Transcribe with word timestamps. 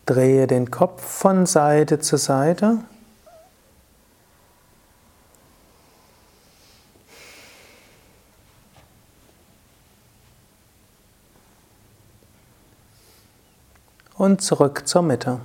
Drehe 0.06 0.48
den 0.48 0.70
Kopf 0.70 1.02
von 1.02 1.46
Seite 1.46 2.00
zu 2.00 2.18
Seite. 2.18 2.80
Und 14.16 14.42
zurück 14.42 14.88
zur 14.88 15.02
Mitte. 15.02 15.40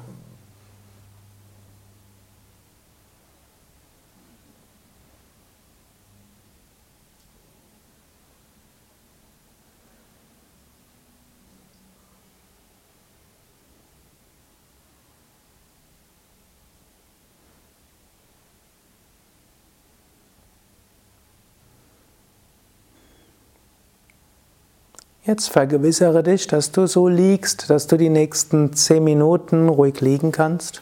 Jetzt 25.29 25.51
vergewissere 25.51 26.23
dich, 26.23 26.47
dass 26.47 26.73
du 26.73 26.87
so 26.87 27.07
liegst, 27.07 27.69
dass 27.69 27.87
du 27.87 27.99
die 27.99 28.09
nächsten 28.09 28.73
zehn 28.73 29.05
Minuten 29.05 29.69
ruhig 29.69 30.01
liegen 30.01 30.33
kannst. 30.33 30.81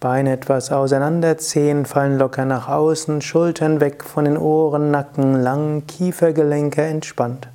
Beine 0.00 0.32
etwas 0.32 0.72
auseinander, 0.72 1.38
Zehen 1.38 1.86
fallen 1.86 2.18
locker 2.18 2.44
nach 2.44 2.68
außen, 2.68 3.22
Schultern 3.22 3.80
weg 3.80 4.02
von 4.02 4.24
den 4.24 4.36
Ohren, 4.36 4.90
Nacken 4.90 5.40
lang, 5.40 5.86
Kiefergelenke 5.86 6.82
entspannt. 6.82 7.46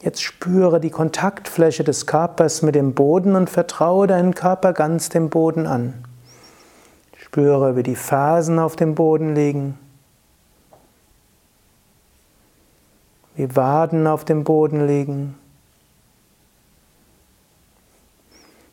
Jetzt 0.00 0.22
spüre 0.22 0.80
die 0.80 0.88
Kontaktfläche 0.88 1.84
des 1.84 2.06
Körpers 2.06 2.62
mit 2.62 2.74
dem 2.74 2.94
Boden 2.94 3.36
und 3.36 3.50
vertraue 3.50 4.06
deinen 4.06 4.34
Körper 4.34 4.72
ganz 4.72 5.10
dem 5.10 5.28
Boden 5.28 5.66
an. 5.66 6.02
Spüre, 7.36 7.76
wie 7.76 7.82
die 7.82 7.96
Fersen 7.96 8.58
auf 8.58 8.76
dem 8.76 8.94
Boden 8.94 9.34
liegen, 9.34 9.78
wie 13.34 13.54
Waden 13.54 14.06
auf 14.06 14.24
dem 14.24 14.42
Boden 14.42 14.86
liegen. 14.86 15.34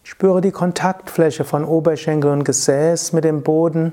Spüre 0.04 0.40
die 0.40 0.54
Kontaktfläche 0.54 1.44
von 1.44 1.66
Oberschenkel 1.66 2.32
und 2.32 2.46
Gesäß 2.46 3.12
mit 3.12 3.26
dem 3.26 3.44
Boden. 3.44 3.92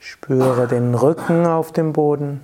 Spüre 0.00 0.66
den 0.66 0.96
Rücken 0.96 1.46
auf 1.46 1.70
dem 1.70 1.92
Boden. 1.92 2.40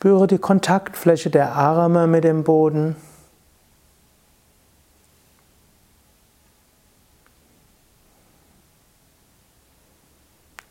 Spüre 0.00 0.26
die 0.26 0.38
Kontaktfläche 0.38 1.28
der 1.28 1.52
Arme 1.52 2.06
mit 2.06 2.24
dem 2.24 2.42
Boden. 2.42 2.96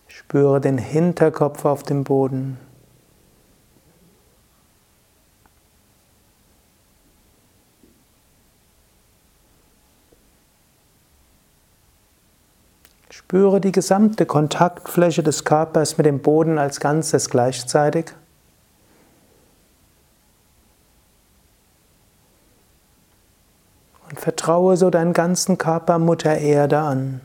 Spüre 0.08 0.60
den 0.60 0.80
Hinterkopf 0.80 1.64
auf 1.64 1.84
dem 1.84 2.04
Boden. 2.04 2.58
Spüre 13.12 13.62
die 13.62 13.72
gesamte 13.72 14.26
Kontaktfläche 14.26 15.22
des 15.22 15.46
Körpers 15.46 16.00
mit 16.00 16.08
dem 16.08 16.20
Boden 16.20 16.58
als 16.58 16.80
Ganzes 16.80 17.30
gleichzeitig. 17.30 18.16
Und 24.10 24.20
vertraue 24.50 24.78
so 24.78 24.90
deinen 24.90 25.13
ganzen 25.13 25.60
Körper 25.60 26.00
Mutter 26.00 26.36
Erde 26.36 26.80
an. 26.80 27.22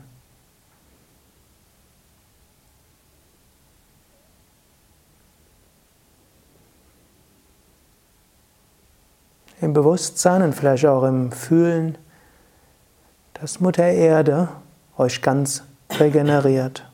Im 9.62 9.73
Bewusstsein 9.73 10.43
und 10.43 10.55
vielleicht 10.55 10.85
auch 10.85 11.05
im 11.05 11.32
Fühlen, 11.32 11.97
dass 13.32 13.59
Mutter 13.59 13.85
Erde 13.85 14.49
euch 14.99 15.23
ganz 15.23 15.62
regeneriert. 15.99 16.85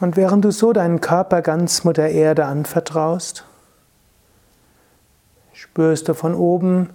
Und 0.00 0.16
während 0.16 0.44
du 0.44 0.50
so 0.50 0.72
deinen 0.72 1.00
Körper 1.00 1.40
ganz 1.40 1.84
Mutter 1.84 2.08
Erde 2.08 2.46
anvertraust, 2.46 3.44
spürst 5.52 6.08
du 6.08 6.14
von 6.14 6.34
oben 6.34 6.90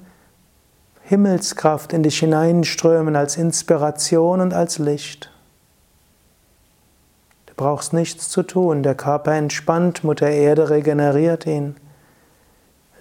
Himmelskraft 1.03 1.93
in 1.93 2.03
dich 2.03 2.19
hineinströmen 2.19 3.15
als 3.15 3.37
Inspiration 3.37 4.41
und 4.41 4.53
als 4.53 4.77
Licht. 4.77 5.31
brauchst 7.55 7.91
nichts 7.91 8.29
zu 8.29 8.43
tun. 8.43 8.83
Der 8.83 8.95
Körper 8.95 9.33
entspannt, 9.33 10.05
Mutter 10.05 10.29
Erde 10.29 10.69
regeneriert 10.69 11.45
ihn. 11.45 11.75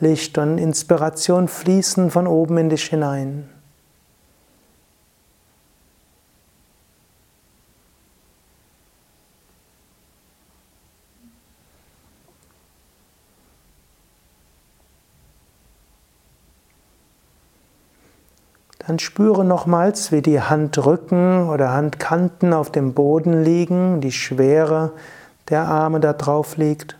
Licht 0.01 0.37
und 0.37 0.59
Inspiration 0.59 1.47
fließen 1.47 2.11
von 2.11 2.27
oben 2.27 2.59
in 2.59 2.69
dich 2.69 2.87
hinein. 2.87 3.49
Dann 18.79 18.99
spüre 18.99 19.45
nochmals, 19.45 20.13
wie 20.13 20.23
die 20.23 20.41
Handrücken 20.41 21.49
oder 21.49 21.73
Handkanten 21.73 22.53
auf 22.53 22.71
dem 22.71 22.95
Boden 22.95 23.43
liegen, 23.43 24.01
die 24.01 24.13
Schwere 24.13 24.93
der 25.49 25.67
Arme 25.67 26.01
da 26.01 26.13
drauf 26.13 26.57
liegt. 26.57 26.97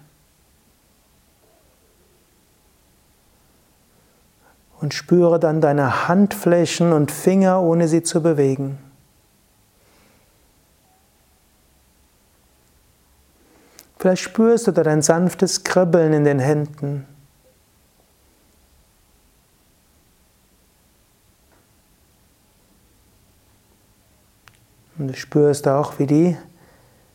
Und 4.81 4.95
spüre 4.95 5.41
dann 5.41 5.61
deine 5.61 6.09
Handflächen 6.09 6.93
und 6.93 7.11
Finger, 7.11 7.63
ohne 7.63 7.89
sie 7.89 8.03
zu 8.03 8.23
bewegen. 8.23 8.79
Vielleicht 13.99 14.23
spürst 14.23 14.69
du 14.69 14.73
dort 14.73 14.87
ein 14.87 15.03
sanftes 15.03 15.65
Kribbeln 15.65 16.13
in 16.13 16.25
den 16.25 16.39
Händen. 16.39 17.07
Du 25.09 25.15
spürst 25.15 25.67
auch, 25.67 25.99
wie 25.99 26.07
die 26.07 26.37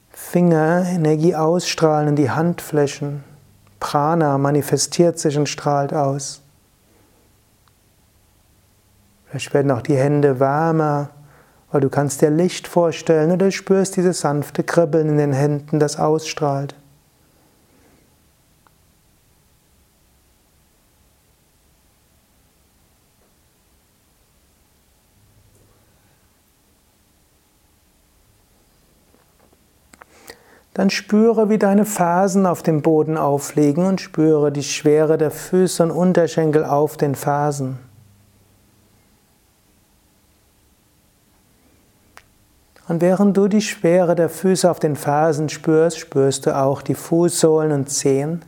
Finger 0.10 0.84
Energie 0.90 1.36
ausstrahlen 1.36 2.10
in 2.10 2.16
die 2.16 2.32
Handflächen. 2.32 3.24
Prana 3.80 4.40
manifestiert 4.40 5.20
sich 5.20 5.38
und 5.38 5.48
strahlt 5.48 5.94
aus. 5.94 6.42
Vielleicht 9.28 9.54
werden 9.54 9.72
auch 9.72 9.84
die 9.84 9.96
Hände 9.96 10.40
wärmer, 10.40 11.10
weil 11.72 11.82
du 11.82 11.90
kannst 11.90 12.22
dir 12.22 12.32
Licht 12.32 12.68
vorstellen 12.68 13.32
oder 13.32 13.46
du 13.46 13.52
spürst 13.52 13.96
dieses 13.96 14.22
sanfte 14.22 14.64
Kribbeln 14.64 15.10
in 15.10 15.18
den 15.18 15.34
Händen, 15.34 15.80
das 15.80 16.00
ausstrahlt. 16.00 16.74
Dann 30.74 30.90
spüre, 30.90 31.50
wie 31.50 31.60
deine 31.60 31.86
Fersen 31.86 32.46
auf 32.48 32.64
dem 32.64 32.82
Boden 32.82 33.16
aufliegen 33.16 33.86
und 33.86 34.02
spüre 34.02 34.52
die 34.52 34.64
Schwere 34.64 35.18
der 35.18 35.30
Füße 35.30 35.84
und 35.84 35.92
Unterschenkel 35.92 36.66
auf 36.66 36.98
den 36.98 37.14
Fersen. 37.14 37.78
Und 42.88 43.02
während 43.02 43.38
du 43.38 43.48
die 43.48 43.62
Schwere 43.62 44.16
der 44.16 44.30
Füße 44.30 44.70
auf 44.70 44.80
den 44.80 44.96
Fersen 44.96 45.48
spürst, 45.48 46.00
spürst 46.00 46.48
du 46.48 46.58
auch 46.58 46.82
die 46.82 46.96
Fußsohlen 46.96 47.72
und 47.72 47.90
Zehen. 47.90 48.44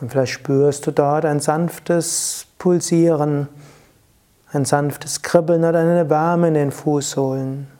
Und 0.00 0.10
vielleicht 0.10 0.32
spürst 0.32 0.86
du 0.86 0.90
dort 0.90 1.24
ein 1.24 1.40
sanftes 1.40 2.46
Pulsieren, 2.58 3.48
ein 4.52 4.64
sanftes 4.64 5.22
Kribbeln 5.22 5.64
oder 5.64 5.78
eine 5.78 6.10
Wärme 6.10 6.48
in 6.48 6.54
den 6.54 6.70
Fußsohlen. 6.70 7.77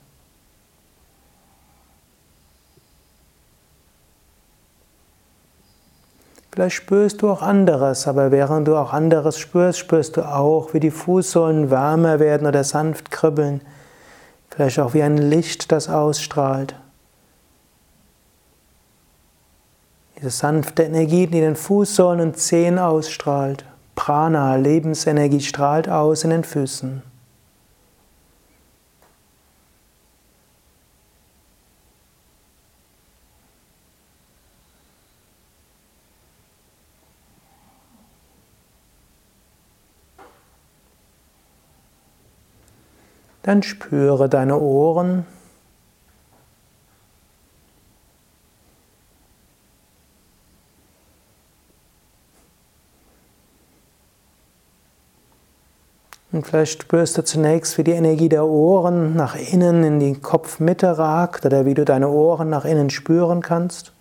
Vielleicht 6.58 6.74
spürst 6.74 7.22
du 7.22 7.30
auch 7.30 7.40
anderes, 7.40 8.08
aber 8.08 8.32
während 8.32 8.66
du 8.66 8.74
auch 8.74 8.92
anderes 8.92 9.38
spürst, 9.38 9.78
spürst 9.78 10.16
du 10.16 10.22
auch, 10.22 10.74
wie 10.74 10.80
die 10.80 10.90
Fußsohlen 10.90 11.70
wärmer 11.70 12.18
werden 12.18 12.48
oder 12.48 12.64
sanft 12.64 13.12
kribbeln. 13.12 13.60
Vielleicht 14.50 14.80
auch 14.80 14.92
wie 14.92 15.04
ein 15.04 15.18
Licht, 15.18 15.70
das 15.70 15.88
ausstrahlt. 15.88 16.74
Diese 20.16 20.30
sanfte 20.30 20.82
Energie, 20.82 21.28
die 21.28 21.38
in 21.38 21.44
den 21.44 21.54
Fußsohlen 21.54 22.20
und 22.20 22.36
Zehen 22.36 22.80
ausstrahlt. 22.80 23.64
Prana, 23.94 24.56
Lebensenergie 24.56 25.40
strahlt 25.40 25.88
aus 25.88 26.24
in 26.24 26.30
den 26.30 26.42
Füßen. 26.42 27.02
Dann 43.48 43.62
spüre 43.62 44.28
deine 44.28 44.58
Ohren. 44.58 45.24
Und 56.30 56.46
vielleicht 56.46 56.82
spürst 56.82 57.16
du 57.16 57.24
zunächst, 57.24 57.78
wie 57.78 57.84
die 57.84 57.92
Energie 57.92 58.28
der 58.28 58.44
Ohren 58.44 59.16
nach 59.16 59.34
innen 59.34 59.82
in 59.82 59.98
die 59.98 60.20
Kopfmitte 60.20 60.98
ragt 60.98 61.46
oder 61.46 61.64
wie 61.64 61.72
du 61.72 61.86
deine 61.86 62.10
Ohren 62.10 62.50
nach 62.50 62.66
innen 62.66 62.90
spüren 62.90 63.40
kannst. 63.40 63.94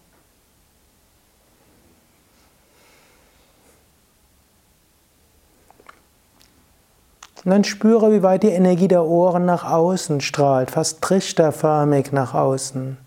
Und 7.47 7.51
dann 7.51 7.63
spüre, 7.63 8.11
wie 8.11 8.23
weit 8.23 8.43
die 8.43 8.49
Energie 8.49 8.89
der 8.89 9.05
Ohren 9.05 9.45
nach 9.45 9.63
außen 9.63 10.19
strahlt, 10.19 10.69
fast 10.69 11.01
trichterförmig 11.01 12.11
nach 12.11 12.33
außen. 12.33 12.97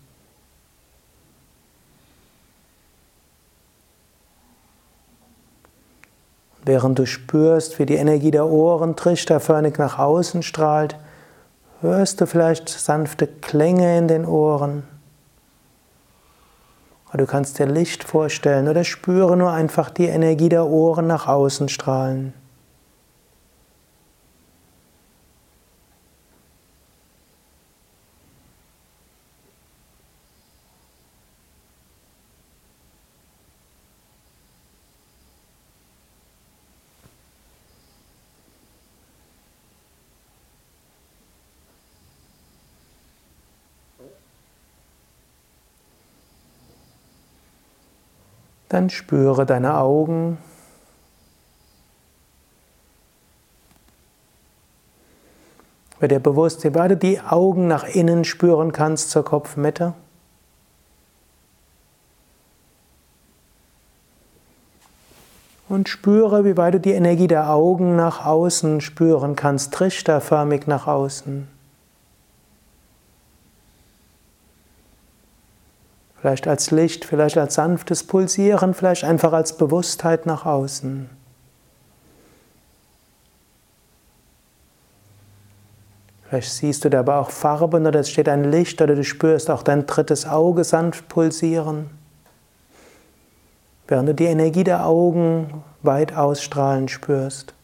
Während 6.65 6.97
du 6.97 7.05
spürst, 7.05 7.77
wie 7.77 7.85
die 7.85 7.97
Energie 7.97 8.31
der 8.31 8.47
Ohren 8.47 8.95
trichterförmig 8.95 9.77
nach 9.77 9.99
außen 9.99 10.41
strahlt, 10.41 10.95
hörst 11.81 12.19
du 12.19 12.25
vielleicht 12.25 12.67
sanfte 12.67 13.27
Klänge 13.27 13.95
in 13.95 14.07
den 14.07 14.25
Ohren. 14.25 14.81
Du 17.13 17.27
kannst 17.27 17.59
dir 17.59 17.67
Licht 17.67 18.03
vorstellen 18.03 18.67
oder 18.67 18.83
spüre 18.85 19.37
nur 19.37 19.51
einfach 19.51 19.91
die 19.91 20.07
Energie 20.07 20.49
der 20.49 20.65
Ohren 20.65 21.05
nach 21.05 21.27
außen 21.27 21.69
strahlen. 21.69 22.33
Dann 48.71 48.89
spüre 48.89 49.45
deine 49.45 49.75
Augen. 49.75 50.37
Werde 55.99 56.15
dir 56.15 56.21
bewusst, 56.21 56.63
wie 56.63 56.73
weit 56.73 56.91
du 56.91 56.95
die 56.95 57.19
Augen 57.19 57.67
nach 57.67 57.83
innen 57.83 58.23
spüren 58.23 58.71
kannst 58.71 59.09
zur 59.09 59.25
Kopfmitte. 59.25 59.93
Und 65.67 65.89
spüre, 65.89 66.45
wie 66.45 66.55
weit 66.55 66.75
du 66.75 66.79
die 66.79 66.93
Energie 66.93 67.27
der 67.27 67.49
Augen 67.49 67.97
nach 67.97 68.25
außen 68.25 68.79
spüren 68.79 69.35
kannst, 69.35 69.73
trichterförmig 69.73 70.65
nach 70.65 70.87
außen. 70.87 71.49
Vielleicht 76.21 76.47
als 76.47 76.69
Licht, 76.69 77.03
vielleicht 77.03 77.35
als 77.39 77.55
sanftes 77.55 78.03
Pulsieren, 78.03 78.75
vielleicht 78.75 79.03
einfach 79.03 79.33
als 79.33 79.57
Bewusstheit 79.57 80.27
nach 80.27 80.45
außen. 80.45 81.09
Vielleicht 86.29 86.51
siehst 86.51 86.85
du 86.85 86.89
da 86.89 86.99
aber 86.99 87.17
auch 87.17 87.31
Farben 87.31 87.87
oder 87.87 88.01
es 88.01 88.09
steht 88.11 88.29
ein 88.29 88.51
Licht 88.51 88.79
oder 88.83 88.93
du 88.93 89.03
spürst 89.03 89.49
auch 89.49 89.63
dein 89.63 89.87
drittes 89.87 90.27
Auge 90.27 90.63
sanft 90.63 91.09
pulsieren. 91.09 91.89
Während 93.87 94.09
du 94.09 94.13
die 94.13 94.25
Energie 94.25 94.63
der 94.63 94.85
Augen 94.85 95.63
weit 95.81 96.15
ausstrahlen 96.15 96.87
spürst. 96.87 97.55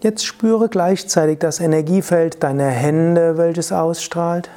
Jetzt 0.00 0.24
spüre 0.24 0.68
gleichzeitig 0.68 1.40
das 1.40 1.58
Energiefeld 1.58 2.42
deiner 2.42 2.68
Hände, 2.68 3.36
welches 3.36 3.72
ausstrahlt, 3.72 4.48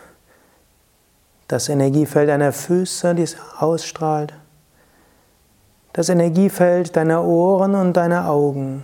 das 1.47 1.67
Energiefeld 1.67 2.29
deiner 2.29 2.53
Füße, 2.53 3.15
das 3.15 3.35
ausstrahlt, 3.57 4.33
das 5.93 6.09
Energiefeld 6.09 6.95
deiner 6.95 7.23
Ohren 7.23 7.73
und 7.73 7.93
deiner 7.93 8.29
Augen. 8.29 8.83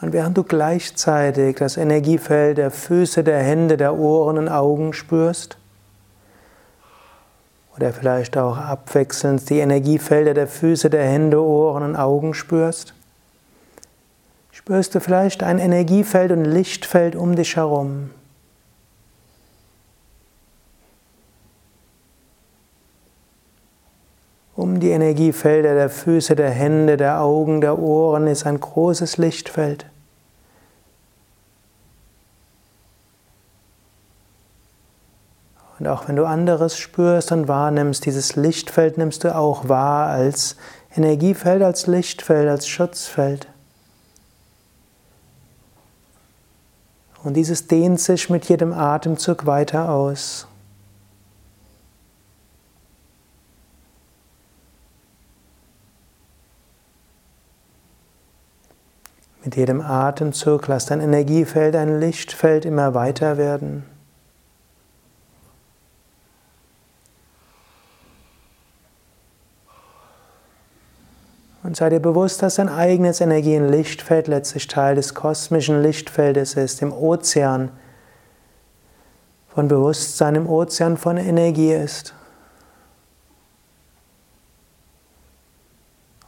Und 0.00 0.12
während 0.12 0.36
du 0.36 0.44
gleichzeitig 0.44 1.56
das 1.56 1.76
Energiefeld 1.76 2.58
der 2.58 2.70
Füße, 2.70 3.24
der 3.24 3.38
Hände, 3.38 3.76
der 3.76 3.96
Ohren 3.96 4.38
und 4.38 4.48
Augen 4.48 4.92
spürst, 4.92 5.56
oder 7.76 7.92
vielleicht 7.92 8.36
auch 8.36 8.56
abwechselnd 8.56 9.48
die 9.50 9.58
Energiefelder 9.58 10.34
der 10.34 10.46
Füße, 10.46 10.90
der 10.90 11.04
Hände, 11.04 11.42
Ohren 11.42 11.82
und 11.82 11.96
Augen 11.96 12.34
spürst, 12.34 12.94
spürst 14.52 14.94
du 14.94 15.00
vielleicht 15.00 15.42
ein 15.42 15.58
Energiefeld 15.58 16.30
und 16.30 16.44
Lichtfeld 16.44 17.16
um 17.16 17.34
dich 17.34 17.56
herum. 17.56 18.10
Um 24.56 24.78
die 24.78 24.90
Energiefelder 24.90 25.74
der 25.74 25.90
Füße, 25.90 26.36
der 26.36 26.50
Hände, 26.50 26.96
der 26.96 27.20
Augen, 27.20 27.60
der 27.60 27.76
Ohren 27.76 28.28
ist 28.28 28.46
ein 28.46 28.60
großes 28.60 29.18
Lichtfeld. 29.18 29.84
Und 35.78 35.88
auch 35.88 36.08
wenn 36.08 36.16
du 36.16 36.24
anderes 36.24 36.78
spürst 36.78 37.32
und 37.32 37.48
wahrnimmst, 37.48 38.06
dieses 38.06 38.36
Lichtfeld 38.36 38.96
nimmst 38.96 39.24
du 39.24 39.34
auch 39.34 39.68
wahr 39.68 40.08
als 40.08 40.56
Energiefeld, 40.94 41.62
als 41.62 41.86
Lichtfeld, 41.86 42.48
als 42.48 42.68
Schutzfeld. 42.68 43.48
Und 47.24 47.34
dieses 47.34 47.66
dehnt 47.66 48.00
sich 48.00 48.30
mit 48.30 48.44
jedem 48.48 48.72
Atemzug 48.72 49.46
weiter 49.46 49.90
aus. 49.90 50.46
Mit 59.42 59.56
jedem 59.56 59.80
Atemzug 59.80 60.68
lass 60.68 60.86
dein 60.86 61.00
Energiefeld, 61.00 61.74
dein 61.74 61.98
Lichtfeld 61.98 62.64
immer 62.64 62.94
weiter 62.94 63.36
werden. 63.36 63.84
Und 71.64 71.78
sei 71.78 71.88
dir 71.88 71.98
bewusst, 71.98 72.42
dass 72.42 72.56
dein 72.56 72.68
eigenes 72.68 73.22
Energie- 73.22 73.56
und 73.56 73.70
Lichtfeld 73.70 74.28
letztlich 74.28 74.68
Teil 74.68 74.96
des 74.96 75.14
kosmischen 75.14 75.82
Lichtfeldes 75.82 76.54
ist, 76.54 76.82
im 76.82 76.92
Ozean 76.92 77.70
von 79.48 79.66
Bewusstsein, 79.66 80.34
im 80.34 80.46
Ozean 80.46 80.98
von 80.98 81.16
Energie 81.16 81.72
ist. 81.72 82.12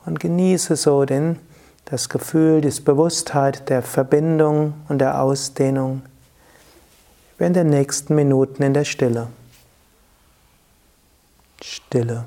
Und 0.07 0.21
genieße 0.21 0.75
so 0.75 1.05
den, 1.05 1.39
das 1.85 2.09
Gefühl, 2.09 2.63
die 2.63 2.81
Bewusstheit 2.81 3.69
der 3.69 3.83
Verbindung 3.83 4.73
und 4.89 5.01
der 5.01 5.21
Ausdehnung 5.21 6.01
während 7.37 7.57
der 7.57 7.65
nächsten 7.65 8.15
Minuten 8.15 8.63
in 8.63 8.73
der 8.73 8.85
Stille. 8.85 9.27
Stille. 11.61 12.25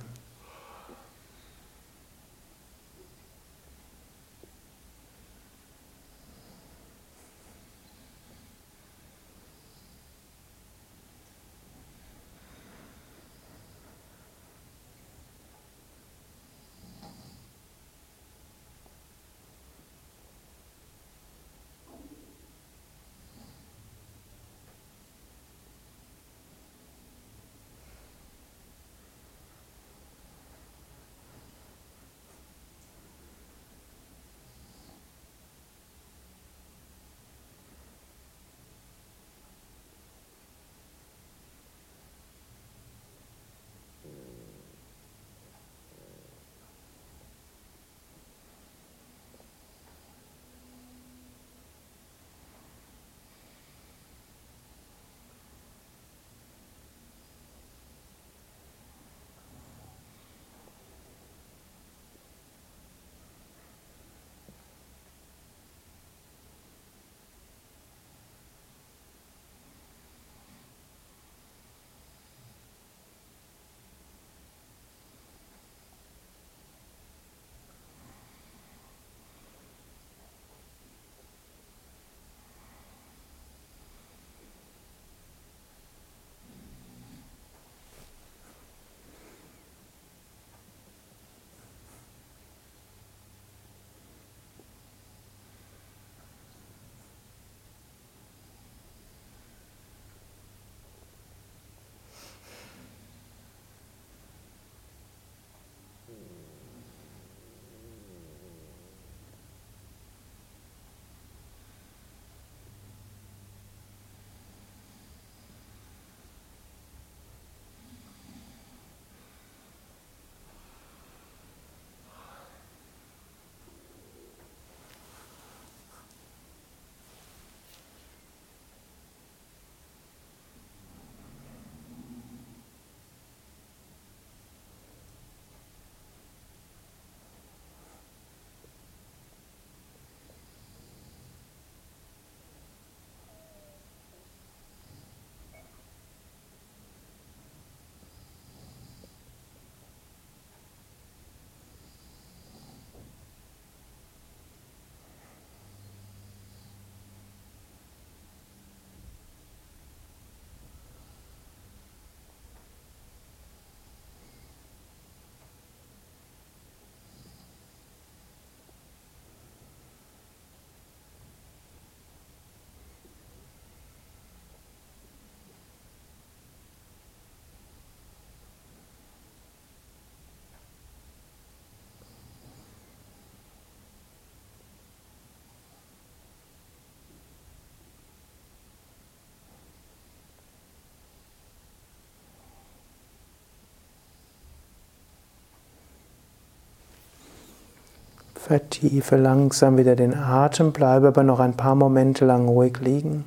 Vertiefe 198.49 199.15
langsam 199.15 199.77
wieder 199.77 199.95
den 199.95 200.15
Atem, 200.15 200.71
bleibe 200.71 201.09
aber 201.09 201.21
noch 201.21 201.39
ein 201.39 201.55
paar 201.55 201.75
Momente 201.75 202.25
lang 202.25 202.47
ruhig 202.47 202.79
liegen. 202.79 203.23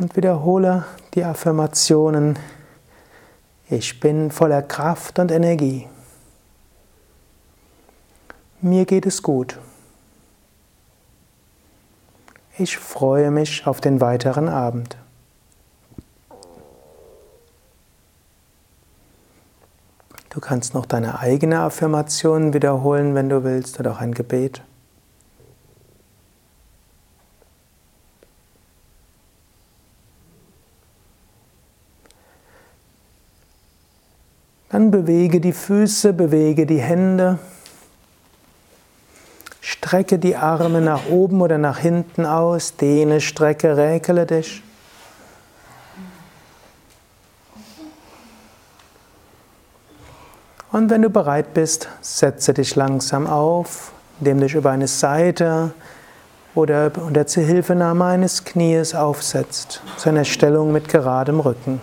Und 0.00 0.16
wiederhole 0.16 0.84
die 1.14 1.22
Affirmationen. 1.22 2.36
Ich 3.70 4.00
bin 4.00 4.32
voller 4.32 4.62
Kraft 4.62 5.20
und 5.20 5.30
Energie. 5.30 5.86
Mir 8.60 8.86
geht 8.86 9.06
es 9.06 9.22
gut. 9.22 9.56
Ich 12.58 12.76
freue 12.76 13.30
mich 13.30 13.68
auf 13.68 13.80
den 13.80 14.00
weiteren 14.00 14.48
Abend. 14.48 14.96
Du 20.30 20.40
kannst 20.40 20.74
noch 20.74 20.84
deine 20.84 21.20
eigene 21.20 21.60
Affirmation 21.60 22.52
wiederholen, 22.52 23.14
wenn 23.14 23.28
du 23.28 23.44
willst, 23.44 23.80
oder 23.80 23.92
auch 23.92 24.00
ein 24.00 24.12
Gebet. 24.12 24.62
Dann 34.70 34.90
bewege 34.90 35.40
die 35.40 35.54
Füße, 35.54 36.12
bewege 36.12 36.66
die 36.66 36.80
Hände. 36.80 37.38
Strecke 39.60 40.18
die 40.18 40.36
Arme 40.36 40.80
nach 40.82 41.08
oben 41.08 41.40
oder 41.40 41.56
nach 41.56 41.78
hinten 41.78 42.26
aus, 42.26 42.76
dehne, 42.76 43.20
strecke, 43.20 43.76
räkele 43.76 44.26
dich. 44.26 44.62
Und 50.70 50.90
wenn 50.90 51.00
du 51.00 51.08
bereit 51.08 51.54
bist, 51.54 51.88
setze 52.02 52.52
dich 52.52 52.76
langsam 52.76 53.26
auf, 53.26 53.92
indem 54.20 54.38
du 54.38 54.46
dich 54.46 54.54
über 54.54 54.70
eine 54.70 54.86
Seite 54.86 55.72
oder 56.54 56.90
unter 57.06 57.26
Zuhilfenahme 57.26 58.04
eines 58.04 58.44
Knies 58.44 58.94
aufsetzt, 58.94 59.80
zu 59.96 60.10
einer 60.10 60.24
Stellung 60.24 60.72
mit 60.72 60.88
geradem 60.88 61.40
Rücken. 61.40 61.80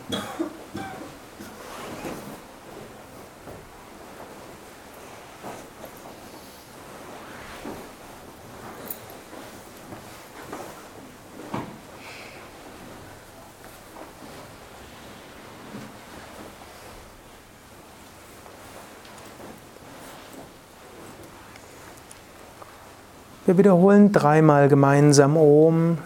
Wir 23.56 23.60
wiederholen 23.60 24.12
dreimal 24.12 24.68
gemeinsam 24.68 25.38
Om. 25.38 25.98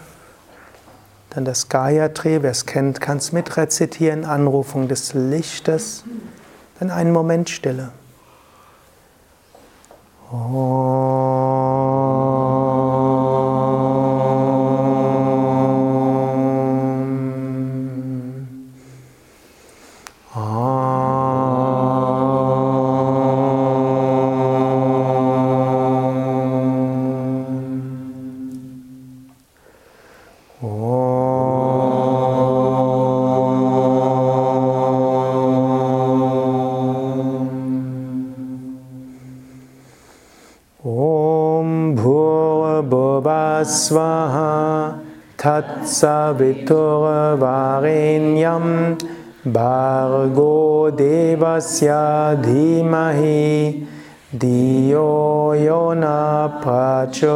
Dann 1.30 1.44
das 1.44 1.68
Gayatri, 1.68 2.44
wer 2.44 2.52
es 2.52 2.64
kennt, 2.64 3.00
kann 3.00 3.16
es 3.16 3.32
mitrezitieren, 3.32 4.24
Anrufung 4.24 4.86
des 4.86 5.14
Lichtes. 5.14 6.04
Dann 6.78 6.92
einen 6.92 7.10
Moment 7.10 7.50
Stille. 7.50 7.88
Om. 10.30 10.59
स्वाहा 43.76 44.50
तत्सवितुर्वारेण्यं 45.44 46.66
भार्गो 49.56 50.56
देवस्य 51.00 51.90
धीमहि 52.44 53.46
धियो 54.40 55.06
यो 55.64 55.80
न 55.96 56.04
प्रचोदयात् 56.62 57.30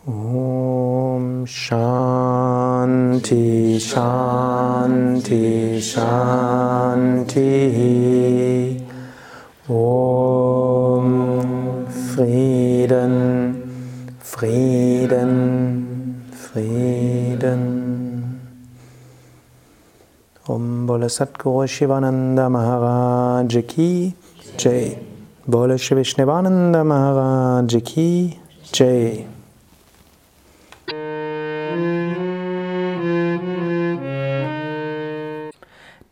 Om 0.07 1.47
Shanti 1.47 3.31
Shanti 3.81 5.81
Shanti 5.81 7.49
Om 9.67 11.87
Frieden 11.89 13.63
Frieden 14.21 15.33
Frieden. 16.33 17.61
Om 20.47 20.87
Bole 20.87 21.09
Satguru 21.09 21.67
Shivananda 21.67 22.51
Maharaj 22.51 23.57
Ki 23.67 24.15
Jai. 24.59 24.99
Bole 25.49 25.79
Shri 25.79 25.97
Vishnevananda 25.97 26.85
Maharaj 26.85 27.83
Ki 27.83 28.39
Jai. 28.71 29.34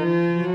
Música 0.00 0.49